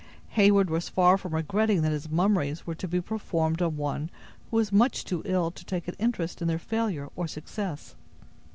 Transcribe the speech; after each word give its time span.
Heyward 0.29 0.71
was 0.71 0.89
far 0.89 1.15
from 1.15 1.35
regretting 1.35 1.83
that 1.83 1.91
his 1.91 2.09
mummeries 2.09 2.65
were 2.65 2.73
to 2.73 2.87
be 2.87 2.99
performed 3.01 3.61
on 3.61 3.77
one 3.77 4.09
who 4.49 4.57
was 4.57 4.71
much 4.71 5.05
too 5.05 5.21
ill 5.25 5.51
to 5.51 5.63
take 5.63 5.87
an 5.87 5.93
interest 5.99 6.41
in 6.41 6.47
their 6.47 6.57
failure 6.57 7.09
or 7.15 7.27
success. 7.27 7.93